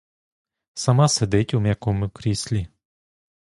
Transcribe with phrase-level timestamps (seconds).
[0.73, 2.67] Сама сидить у м'якому кріслі.